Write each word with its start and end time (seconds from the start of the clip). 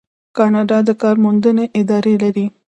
کاناډا 0.37 0.77
د 0.87 0.89
کار 1.01 1.15
موندنې 1.23 1.65
ادارې 1.79 2.13
لري. 2.23 2.45